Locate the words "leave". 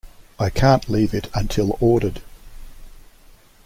0.89-1.13